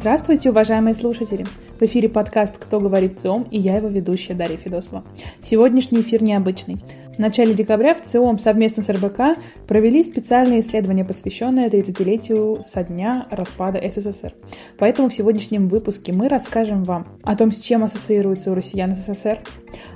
[0.00, 1.44] Здравствуйте, уважаемые слушатели!
[1.78, 5.04] В эфире подкаст «Кто говорит ЦИОМ» и я его ведущая Дарья Федосова.
[5.40, 6.78] Сегодняшний эфир необычный.
[7.14, 13.26] В начале декабря в ЦИОМ совместно с РБК провели специальное исследование, посвященное 30-летию со дня
[13.30, 14.32] распада СССР.
[14.78, 19.40] Поэтому в сегодняшнем выпуске мы расскажем вам о том, с чем ассоциируется у россиян СССР,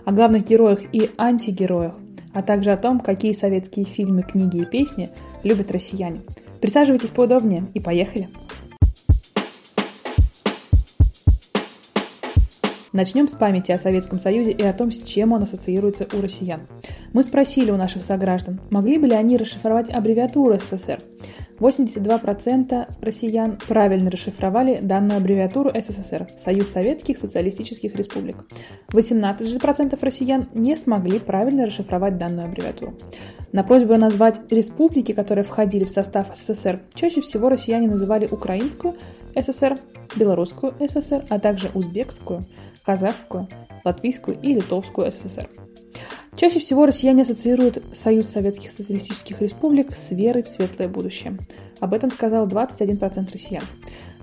[0.05, 1.95] о главных героях и антигероях,
[2.35, 5.09] а также о том, какие советские фильмы, книги и песни
[5.45, 6.21] любят россияне.
[6.61, 8.29] Присаживайтесь поудобнее и поехали!
[12.95, 16.61] Начнем с памяти о Советском Союзе и о том, с чем он ассоциируется у россиян.
[17.13, 21.01] Мы спросили у наших сограждан, могли бы ли они расшифровать аббревиатуру СССР.
[21.59, 28.37] 82% россиян правильно расшифровали данную аббревиатуру СССР– Союз Советских Социалистических Республик.
[28.91, 32.95] 18% россиян не смогли правильно расшифровать данную аббревиатуру.
[33.51, 38.95] На просьбу назвать республики, которые входили в состав СССР, чаще всего россияне называли украинскую
[39.37, 39.79] СССР,
[40.15, 42.47] белорусскую СССР, а также узбекскую,
[42.85, 43.49] казахскую,
[43.85, 45.49] латвийскую и литовскую СССР.
[46.37, 51.39] Чаще всего россияне ассоциируют Союз Советских Социалистических Республик с верой в светлое будущее.
[51.81, 53.63] Об этом сказал 21% россиян.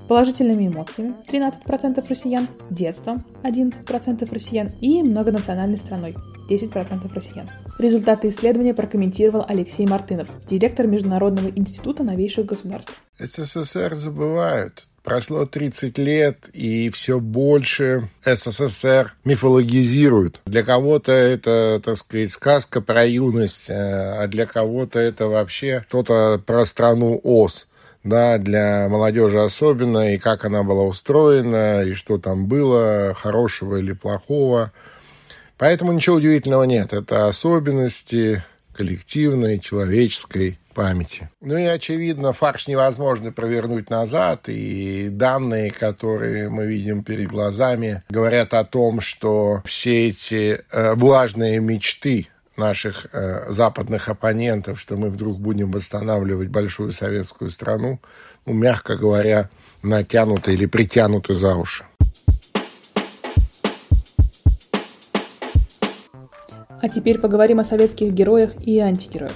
[0.09, 6.17] Положительными эмоциями 13% россиян, детством 11% россиян и многонациональной страной
[6.49, 7.49] 10% россиян.
[7.79, 13.01] Результаты исследования прокомментировал Алексей Мартынов, директор Международного института новейших государств.
[13.19, 14.89] СССР забывают.
[15.03, 20.41] Прошло 30 лет, и все больше СССР мифологизируют.
[20.45, 26.39] Для кого-то это, так сказать, сказка про юность, э, а для кого-то это вообще что-то
[26.45, 27.67] про страну ОС
[28.03, 33.93] да, для молодежи особенно, и как она была устроена, и что там было, хорошего или
[33.93, 34.71] плохого.
[35.57, 36.93] Поэтому ничего удивительного нет.
[36.93, 38.43] Это особенности
[38.73, 41.29] коллективной, человеческой памяти.
[41.41, 48.53] Ну и, очевидно, фарш невозможно провернуть назад, и данные, которые мы видим перед глазами, говорят
[48.53, 52.27] о том, что все эти э, влажные мечты
[52.57, 57.99] наших э, западных оппонентов, что мы вдруг будем восстанавливать большую советскую страну,
[58.45, 59.49] ну, мягко говоря,
[59.83, 61.85] натянуты или притянуты за уши.
[66.81, 69.33] А теперь поговорим о советских героях и антигероях.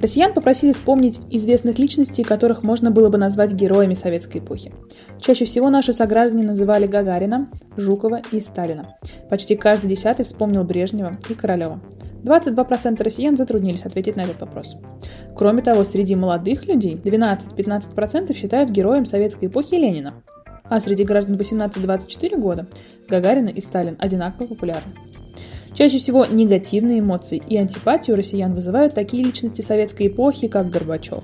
[0.00, 4.72] Россиян попросили вспомнить известных личностей, которых можно было бы назвать героями советской эпохи.
[5.20, 8.94] Чаще всего наши сограждане называли Гагарина, Жукова и Сталина.
[9.30, 11.80] Почти каждый десятый вспомнил Брежнева и Королева.
[12.24, 14.76] 22% россиян затруднились ответить на этот вопрос.
[15.34, 20.22] Кроме того, среди молодых людей 12-15% считают героем советской эпохи Ленина,
[20.64, 22.66] а среди граждан 18-24 года
[23.08, 24.92] Гагарина и Сталин одинаково популярны.
[25.76, 31.22] Чаще всего негативные эмоции и антипатию россиян вызывают такие личности советской эпохи, как Горбачев,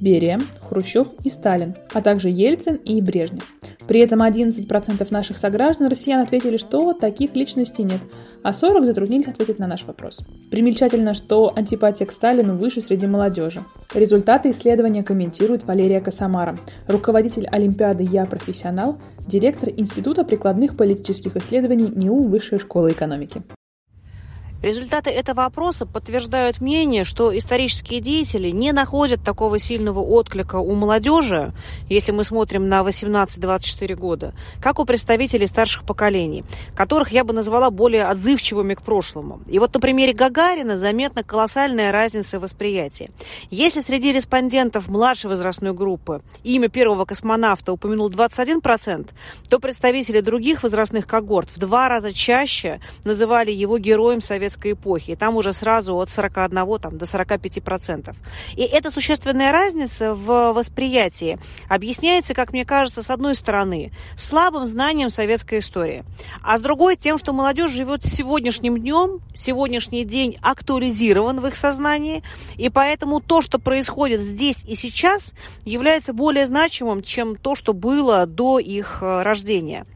[0.00, 3.52] Берия, Хрущев и Сталин, а также Ельцин и Брежнев.
[3.86, 8.00] При этом 11% наших сограждан россиян ответили, что таких личностей нет,
[8.42, 10.24] а 40% затруднились ответить на наш вопрос.
[10.50, 13.60] Примечательно, что антипатия к Сталину выше среди молодежи.
[13.92, 16.56] Результаты исследования комментирует Валерия Косомара,
[16.88, 23.42] руководитель Олимпиады «Я профессионал», директор Института прикладных политических исследований НИУ Высшей школы экономики.
[24.62, 31.52] Результаты этого опроса подтверждают мнение, что исторические деятели не находят такого сильного отклика у молодежи,
[31.88, 36.44] если мы смотрим на 18-24 года, как у представителей старших поколений,
[36.76, 39.40] которых я бы назвала более отзывчивыми к прошлому.
[39.48, 43.10] И вот на примере Гагарина заметна колоссальная разница в восприятии.
[43.50, 49.10] Если среди респондентов младшей возрастной группы имя первого космонавта упомянул 21%,
[49.48, 55.16] то представители других возрастных когорт в два раза чаще называли его героем Советского советской эпохи.
[55.16, 58.16] Там уже сразу от 41 там, до 45 процентов.
[58.56, 65.10] И эта существенная разница в восприятии объясняется, как мне кажется, с одной стороны, слабым знанием
[65.10, 66.04] советской истории,
[66.42, 72.22] а с другой тем, что молодежь живет сегодняшним днем, сегодняшний день актуализирован в их сознании,
[72.56, 75.34] и поэтому то, что происходит здесь и сейчас,
[75.64, 79.86] является более значимым, чем то, что было до их э, рождения.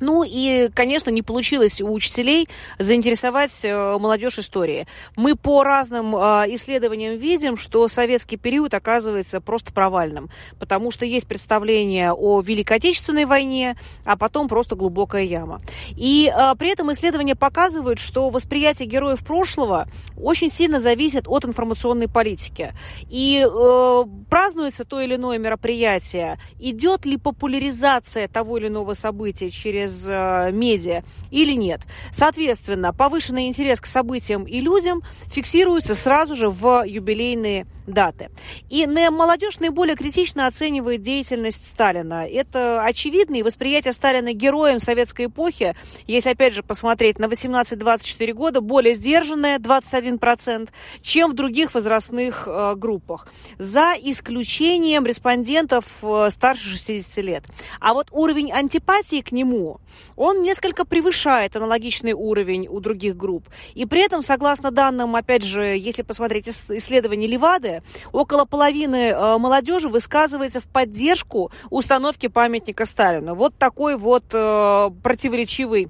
[0.00, 2.48] Ну и, конечно, не получилось у учителей
[2.78, 4.86] заинтересовать э, молодежь историей.
[5.16, 6.18] Мы по разным э,
[6.54, 13.24] исследованиям видим, что советский период оказывается просто провальным, потому что есть представление о Великой Отечественной
[13.24, 15.60] войне, а потом просто глубокая яма.
[15.96, 22.08] И э, при этом исследования показывают, что восприятие героев прошлого очень сильно зависит от информационной
[22.08, 22.72] политики.
[23.10, 29.87] И э, празднуется то или иное мероприятие, идет ли популяризация того или иного события через
[29.88, 31.80] через э, медиа или нет.
[32.12, 35.02] Соответственно, повышенный интерес к событиям и людям
[35.32, 38.30] фиксируется сразу же в юбилейные даты.
[38.68, 42.26] И молодежь наиболее критично оценивает деятельность Сталина.
[42.26, 45.74] Это очевидно, и восприятие Сталина героем советской эпохи,
[46.06, 50.68] если опять же посмотреть на 18-24 года, более сдержанное 21%,
[51.02, 53.28] чем в других возрастных э, группах.
[53.58, 57.44] За исключением респондентов э, старше 60 лет.
[57.80, 59.80] А вот уровень антипатии к нему,
[60.16, 63.48] он несколько превышает аналогичный уровень у других групп.
[63.74, 67.77] И при этом, согласно данным, опять же, если посмотреть исследование Левады,
[68.12, 73.34] около половины э, молодежи высказывается в поддержку установки памятника Сталину.
[73.34, 75.88] Вот такой вот э, противоречивый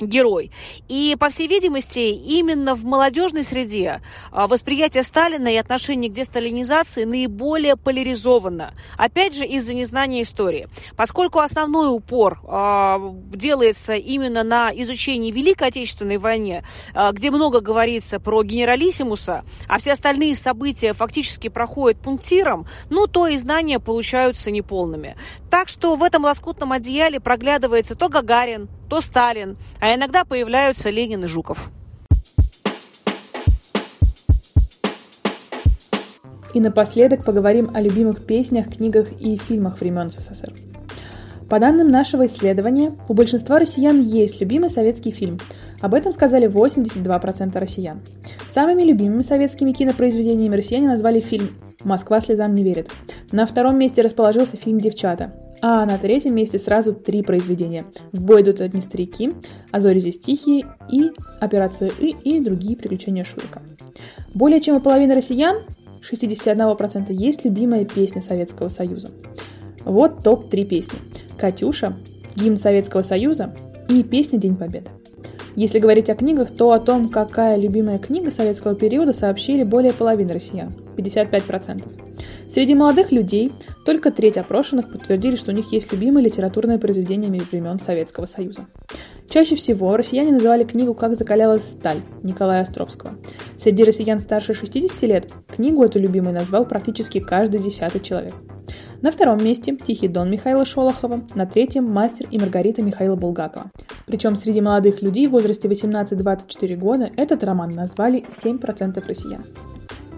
[0.00, 0.50] герой.
[0.88, 4.00] И, по всей видимости, именно в молодежной среде
[4.30, 8.74] а, восприятие Сталина и отношение к десталинизации наиболее поляризовано.
[8.96, 10.68] Опять же, из-за незнания истории.
[10.96, 16.64] Поскольку основной упор э, делается именно на изучении Великой Отечественной войны,
[16.94, 23.26] э, где много говорится про генералиссимуса, а все остальные события фактически проходят пунктиром, ну, то
[23.26, 25.16] и знания получаются неполными.
[25.50, 31.24] Так что в этом лоскутном одеяле проглядывается то Гагарин, то Сталин, а иногда появляются Ленин
[31.24, 31.68] и Жуков.
[36.54, 40.52] И напоследок поговорим о любимых песнях, книгах и фильмах времен СССР.
[41.50, 45.40] По данным нашего исследования, у большинства россиян есть любимый советский фильм.
[45.80, 48.00] Об этом сказали 82% россиян.
[48.48, 51.48] Самыми любимыми советскими кинопроизведениями россияне назвали фильм
[51.82, 52.92] «Москва слезам не верит».
[53.32, 57.84] На втором месте расположился фильм «Девчата», а на третьем месте сразу три произведения.
[58.12, 59.34] «В бой идут одни старики»,
[59.70, 61.10] «А зори здесь тихие» и
[61.40, 63.62] «Операция И» и другие приключения Шурика.
[64.34, 65.62] Более чем у половины россиян,
[66.10, 69.10] 61%, есть любимая песня Советского Союза.
[69.84, 70.98] Вот топ-3 песни.
[71.38, 71.96] «Катюша»,
[72.36, 73.54] «Гимн Советского Союза»
[73.88, 74.90] и песня «День Победы».
[75.56, 80.34] Если говорить о книгах, то о том, какая любимая книга советского периода, сообщили более половины
[80.34, 82.03] россиян– 55%.
[82.54, 83.52] Среди молодых людей
[83.84, 88.66] только треть опрошенных подтвердили, что у них есть любимое литературное произведение времен Советского Союза.
[89.28, 93.14] Чаще всего россияне называли книгу «Как закалялась сталь» Николая Островского.
[93.56, 98.34] Среди россиян старше 60 лет книгу эту любимой назвал практически каждый десятый человек.
[99.02, 103.72] На втором месте «Тихий дон» Михаила Шолохова, на третьем «Мастер и Маргарита» Михаила Булгакова.
[104.06, 109.42] Причем среди молодых людей в возрасте 18-24 года этот роман назвали 7% россиян.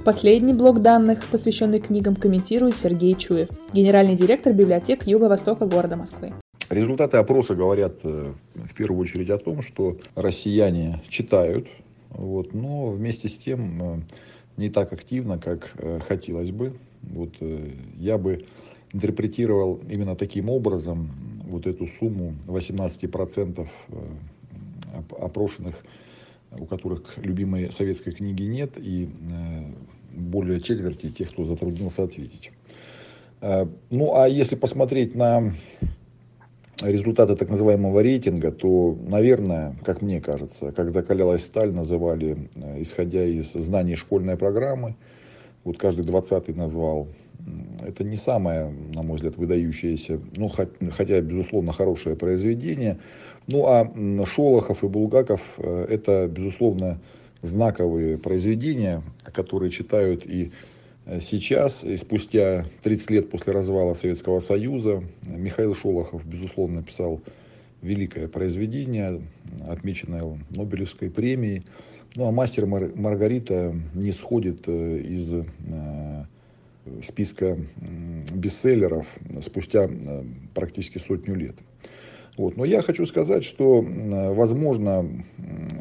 [0.07, 6.33] Последний блок данных, посвященный книгам, комментирует Сергей Чуев, генеральный директор библиотек Юго-Востока города Москвы.
[6.71, 11.67] Результаты опроса говорят э, в первую очередь о том, что россияне читают,
[12.11, 14.01] вот, но вместе с тем э,
[14.59, 16.75] не так активно, как э, хотелось бы.
[17.03, 17.35] Вот,
[17.99, 18.45] я бы
[18.93, 21.11] интерпретировал именно таким образом
[21.49, 23.67] вот эту сумму 18%
[25.19, 25.75] опрошенных,
[26.53, 29.09] у которых любимой советской книги нет, и
[30.17, 32.51] более четверти тех, кто затруднился ответить.
[33.41, 35.53] Э, ну, а если посмотреть на
[36.83, 43.25] результаты так называемого рейтинга, то, наверное, как мне кажется, как закалялась сталь, называли, э, исходя
[43.25, 44.97] из знаний школьной программы,
[45.65, 47.09] вот каждый двадцатый назвал.
[47.87, 52.99] Это не самое, на мой взгляд, выдающееся, ну, хотя, безусловно, хорошее произведение.
[53.47, 53.89] Ну, а
[54.27, 56.99] Шолохов и Булгаков э,– это, безусловно,
[57.43, 60.51] знаковые произведения, которые читают и
[61.05, 65.05] э, сейчас, и спустя 30 лет после развала Советского Союза.
[65.29, 67.21] Михаил Шолохов, безусловно, написал
[67.83, 69.23] великое произведение,
[69.69, 71.63] отмеченное Нобелевской премией.
[72.17, 75.35] Ну а «Мастер Маргарита» не сходит э, из
[77.05, 77.59] списка
[78.33, 79.07] бестселлеров
[79.41, 79.91] спустя
[80.55, 81.57] практически сотню лет.
[82.37, 82.57] Вот.
[82.57, 85.09] Но я хочу сказать, что, возможно,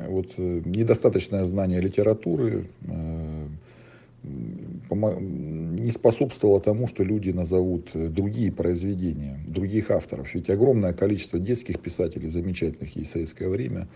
[0.08, 3.48] вот, э, недостаточное знание литературы э,
[4.90, 10.34] не способствовало тому, что люди назовут э, другие произведения, других авторов.
[10.34, 13.88] Ведь огромное количество детских писателей замечательных есть в советское время.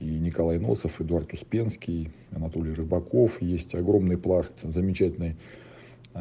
[0.00, 3.40] И Николай Носов, Эдуард Успенский, Анатолий Рыбаков.
[3.40, 5.36] Есть огромный пласт замечательной
[6.14, 6.20] э,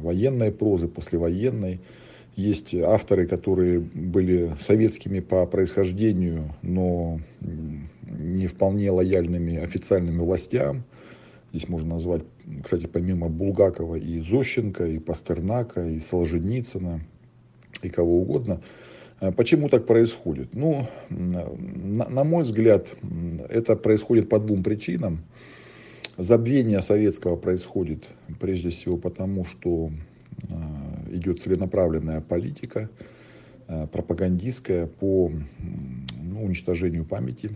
[0.00, 1.80] военной прозы, послевоенной.
[2.34, 10.84] Есть авторы, которые были советскими по происхождению, но не вполне лояльными официальным властям.
[11.52, 12.22] Здесь можно назвать,
[12.64, 17.02] кстати, помимо Булгакова и Зощенко, и Пастернака, и Солженицына,
[17.82, 18.62] и кого угодно.
[19.20, 20.54] А почему так происходит?
[20.54, 22.88] Ну, на, на мой взгляд,
[23.50, 25.20] это происходит по двум причинам.
[26.16, 28.08] Забвение советского происходит
[28.40, 29.90] прежде всего потому, что
[30.50, 30.81] а,
[31.12, 32.88] идет целенаправленная политика,
[33.68, 35.30] а, пропагандистская по
[36.20, 37.50] ну, уничтожению памяти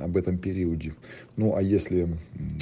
[0.00, 0.94] об этом периоде.
[1.36, 2.08] Ну а если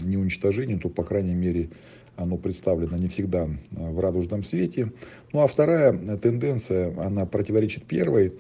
[0.03, 1.69] не уничтожению, то, по крайней мере,
[2.17, 4.93] оно представлено не всегда в радужном свете.
[5.33, 8.33] Ну а вторая тенденция, она противоречит первой.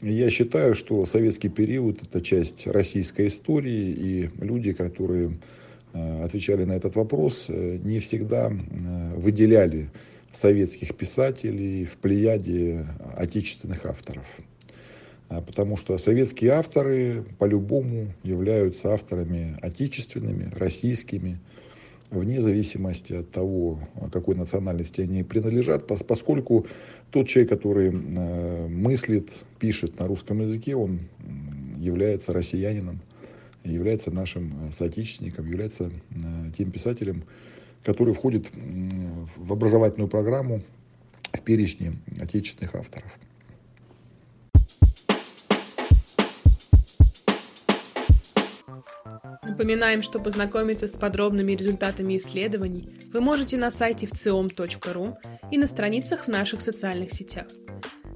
[0.00, 5.38] Я считаю, что советский период– это часть российской истории, и люди, которые
[5.92, 8.50] отвечали на этот вопрос, не всегда
[9.16, 9.90] выделяли
[10.32, 14.24] советских писателей в плеяде отечественных авторов.
[15.28, 21.38] А, потому что советские авторы по-любому являются авторами отечественными, российскими,
[22.10, 23.78] вне зависимости от того,
[24.12, 26.66] какой национальности они принадлежат, поскольку
[27.10, 31.00] тот человек, который а, мыслит, пишет на русском языке, он
[31.76, 33.00] является россиянином,
[33.64, 37.24] является нашим соотечественником, является а, тем писателем,
[37.84, 38.50] который входит
[39.36, 40.62] в образовательную программу
[41.32, 43.10] в перечне отечественных авторов.
[49.42, 55.18] Напоминаем, что познакомиться с подробными результатами исследований вы можете на сайте вциом.ру
[55.50, 57.46] и на страницах в наших социальных сетях.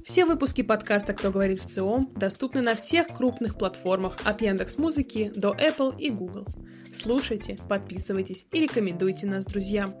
[0.05, 5.53] Все выпуски подкаста «Кто говорит в ЦИОМ» доступны на всех крупных платформах от Яндекс.Музыки до
[5.53, 6.47] Apple и Google.
[6.95, 9.93] Слушайте, подписывайтесь и рекомендуйте нас друзьям.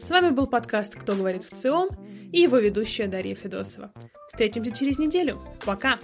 [0.00, 1.88] С вами был подкаст «Кто говорит в ЦИОМ»
[2.32, 3.92] и его ведущая Дарья Федосова.
[4.28, 5.42] Встретимся через неделю.
[5.66, 5.96] Пока!